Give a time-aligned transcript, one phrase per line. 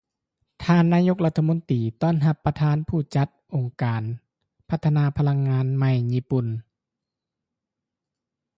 [0.63, 4.03] ທ່ານນາຍົກລັດຖະມົນຕີ ຕ້ອນຮັບປະທານຜູ້ຈັດການອົງການ
[4.69, 6.47] ພັດທະນາພະລັງງານໃໝ່ຍີ່ປຸ່ນ